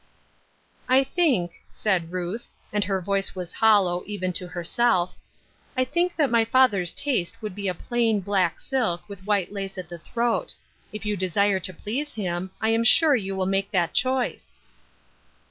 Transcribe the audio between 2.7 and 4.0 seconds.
and her voice was hol